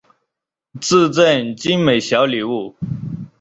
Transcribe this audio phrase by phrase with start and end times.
[0.81, 2.75] 致赠精美小礼物